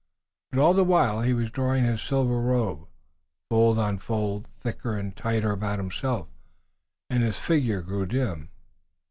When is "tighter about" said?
5.15-5.77